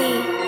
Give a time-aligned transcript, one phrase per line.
[0.00, 0.39] You.